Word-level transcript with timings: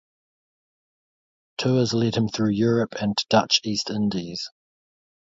Tours 1.59 1.93
led 1.93 2.15
him 2.15 2.27
through 2.27 2.49
Europe 2.49 2.95
and 2.99 3.15
to 3.15 3.25
Dutch 3.29 3.61
East 3.63 3.91
Indies. 3.91 4.49